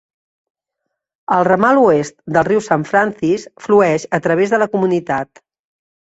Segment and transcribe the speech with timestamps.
[1.35, 2.87] El ramal oest del riu St.
[2.93, 5.45] Francis flueix a través de la comunitat.